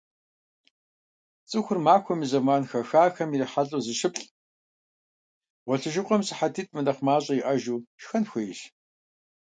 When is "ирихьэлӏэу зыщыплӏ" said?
3.35-4.29